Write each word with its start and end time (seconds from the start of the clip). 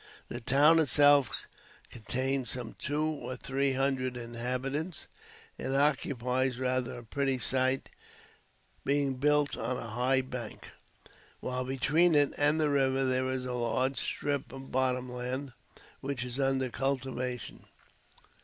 The 0.29 0.41
town 0.41 0.79
itself 0.79 1.29
contains 1.91 2.49
some 2.49 2.73
two 2.79 3.05
or 3.05 3.35
three 3.35 3.73
hundred 3.73 4.17
inhabitants, 4.17 5.05
and 5.59 5.75
occupies 5.75 6.57
rather 6.57 6.97
a 6.97 7.03
pretty 7.03 7.37
site, 7.37 7.87
being 8.83 9.17
built 9.17 9.55
on 9.55 9.77
a 9.77 9.89
high 9.91 10.21
bank, 10.21 10.69
while 11.39 11.65
between 11.65 12.15
it 12.15 12.31
and 12.37 12.59
the 12.59 12.71
river 12.71 13.05
there 13.05 13.27
is 13.29 13.45
a 13.45 13.53
large 13.53 13.97
strip 13.97 14.51
of 14.51 14.71
bottom 14.71 15.07
land, 15.07 15.53
which 15.99 16.25
is 16.25 16.39
under 16.39 16.71
cultivation. 16.71 17.65